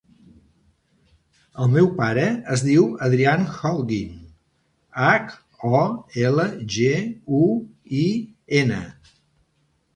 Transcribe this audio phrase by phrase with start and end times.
[1.65, 2.23] El meu pare
[2.55, 4.17] es diu Adrián Holguin:
[5.05, 5.31] hac,
[5.71, 5.85] o,
[6.25, 6.91] ela, ge,
[7.45, 7.47] u,
[8.03, 8.05] i,
[8.65, 8.85] ena.